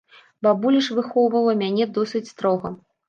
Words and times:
Бабуля 0.47 0.79
ж 0.87 0.97
выхоўвала 0.99 1.53
мяне 1.61 1.85
досыць 1.99 2.27
строга. 2.33 2.73